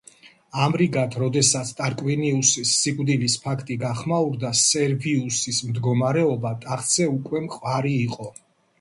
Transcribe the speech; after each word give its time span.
ამრიგად 0.67 1.17
როდესაც 1.23 1.73
ტარკვინიუსის 1.81 2.71
სიკვდილის 2.79 3.37
ფაქტი 3.45 3.79
გახმაურდა 3.85 4.53
სერვიუსის 4.63 5.63
მდგომარეობა 5.71 6.59
ტახტზე 6.69 7.11
უკვე 7.17 7.49
მყარი 7.49 7.99
იყო. 8.11 8.33